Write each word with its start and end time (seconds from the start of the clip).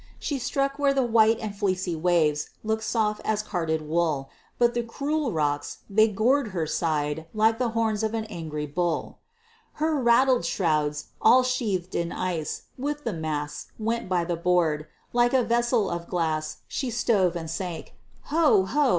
She 0.17 0.39
struck 0.39 0.79
where 0.79 0.95
the 0.95 1.05
white 1.05 1.37
and 1.39 1.55
fleecy 1.55 1.95
waves 1.95 2.49
Looked 2.63 2.81
soft 2.83 3.21
as 3.23 3.43
carded 3.43 3.83
wool, 3.87 4.31
But 4.57 4.73
the 4.73 4.81
cruel 4.81 5.31
rocks, 5.31 5.83
they 5.91 6.07
gored 6.07 6.47
her 6.57 6.65
side 6.65 7.27
Like 7.35 7.59
the 7.59 7.69
horns 7.77 8.01
of 8.01 8.15
an 8.15 8.25
angry 8.25 8.65
bull. 8.65 9.19
Her 9.73 10.01
rattling 10.01 10.41
shrouds, 10.41 11.09
all 11.21 11.43
sheathed 11.43 11.93
in 11.93 12.11
ice, 12.11 12.63
With 12.79 13.03
the 13.03 13.13
masts, 13.13 13.67
went 13.77 14.09
by 14.09 14.23
the 14.25 14.35
board; 14.35 14.87
Like 15.13 15.35
a 15.35 15.43
vessel 15.43 15.87
of 15.91 16.07
glass, 16.09 16.61
she 16.67 16.89
stove 16.89 17.35
and 17.35 17.47
sank, 17.47 17.93
Ho! 18.23 18.65
ho! 18.65 18.89